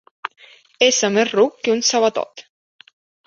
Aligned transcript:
Ésser 0.85 1.09
més 1.17 1.35
ruc 1.35 1.61
que 1.67 1.75
un 1.75 1.85
sabatot. 1.91 2.45